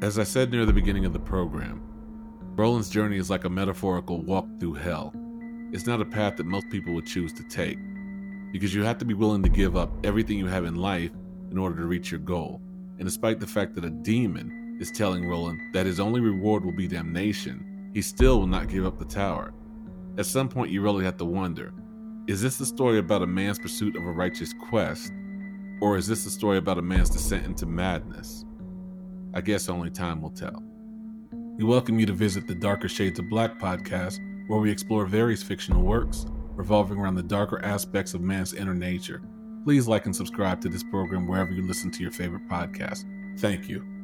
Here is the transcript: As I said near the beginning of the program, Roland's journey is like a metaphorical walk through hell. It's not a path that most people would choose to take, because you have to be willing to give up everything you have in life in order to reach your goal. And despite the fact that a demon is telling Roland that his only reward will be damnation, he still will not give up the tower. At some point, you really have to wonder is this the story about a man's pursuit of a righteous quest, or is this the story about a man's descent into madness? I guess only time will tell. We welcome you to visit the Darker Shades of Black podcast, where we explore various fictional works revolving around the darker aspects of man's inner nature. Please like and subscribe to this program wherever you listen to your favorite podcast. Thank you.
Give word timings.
As 0.00 0.16
I 0.16 0.22
said 0.22 0.52
near 0.52 0.64
the 0.64 0.72
beginning 0.72 1.06
of 1.06 1.12
the 1.12 1.18
program, 1.18 1.82
Roland's 2.54 2.88
journey 2.88 3.16
is 3.16 3.30
like 3.30 3.42
a 3.42 3.50
metaphorical 3.50 4.22
walk 4.22 4.46
through 4.60 4.74
hell. 4.74 5.12
It's 5.72 5.86
not 5.86 6.00
a 6.00 6.04
path 6.04 6.36
that 6.36 6.46
most 6.46 6.70
people 6.70 6.94
would 6.94 7.04
choose 7.04 7.32
to 7.32 7.42
take, 7.42 7.80
because 8.52 8.72
you 8.72 8.84
have 8.84 8.98
to 8.98 9.04
be 9.04 9.14
willing 9.14 9.42
to 9.42 9.48
give 9.48 9.76
up 9.76 9.90
everything 10.04 10.38
you 10.38 10.46
have 10.46 10.64
in 10.64 10.76
life 10.76 11.10
in 11.50 11.58
order 11.58 11.74
to 11.74 11.86
reach 11.86 12.12
your 12.12 12.20
goal. 12.20 12.60
And 12.98 13.06
despite 13.06 13.40
the 13.40 13.46
fact 13.48 13.74
that 13.74 13.84
a 13.84 13.90
demon 13.90 14.76
is 14.80 14.92
telling 14.92 15.28
Roland 15.28 15.60
that 15.72 15.86
his 15.86 15.98
only 15.98 16.20
reward 16.20 16.64
will 16.64 16.70
be 16.70 16.86
damnation, 16.86 17.90
he 17.92 18.00
still 18.00 18.38
will 18.38 18.46
not 18.46 18.68
give 18.68 18.86
up 18.86 19.00
the 19.00 19.04
tower. 19.04 19.52
At 20.16 20.26
some 20.26 20.48
point, 20.48 20.70
you 20.70 20.80
really 20.80 21.04
have 21.04 21.16
to 21.16 21.24
wonder 21.24 21.74
is 22.28 22.40
this 22.40 22.56
the 22.56 22.66
story 22.66 22.98
about 22.98 23.22
a 23.22 23.26
man's 23.26 23.58
pursuit 23.58 23.96
of 23.96 24.04
a 24.04 24.12
righteous 24.12 24.54
quest, 24.68 25.10
or 25.80 25.96
is 25.96 26.06
this 26.06 26.22
the 26.22 26.30
story 26.30 26.58
about 26.58 26.78
a 26.78 26.82
man's 26.82 27.10
descent 27.10 27.46
into 27.46 27.66
madness? 27.66 28.44
I 29.34 29.40
guess 29.40 29.68
only 29.68 29.90
time 29.90 30.22
will 30.22 30.30
tell. 30.30 30.62
We 31.56 31.64
welcome 31.64 31.98
you 31.98 32.06
to 32.06 32.12
visit 32.12 32.46
the 32.46 32.54
Darker 32.54 32.88
Shades 32.88 33.18
of 33.18 33.28
Black 33.28 33.58
podcast, 33.58 34.18
where 34.48 34.60
we 34.60 34.70
explore 34.70 35.06
various 35.06 35.42
fictional 35.42 35.82
works 35.82 36.26
revolving 36.54 36.98
around 36.98 37.14
the 37.14 37.22
darker 37.22 37.64
aspects 37.64 38.14
of 38.14 38.20
man's 38.20 38.54
inner 38.54 38.74
nature. 38.74 39.22
Please 39.64 39.86
like 39.86 40.06
and 40.06 40.14
subscribe 40.14 40.60
to 40.60 40.68
this 40.68 40.82
program 40.84 41.26
wherever 41.26 41.52
you 41.52 41.66
listen 41.66 41.90
to 41.90 42.02
your 42.02 42.12
favorite 42.12 42.48
podcast. 42.48 43.04
Thank 43.38 43.68
you. 43.68 43.97